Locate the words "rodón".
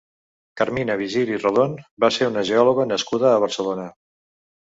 1.43-1.75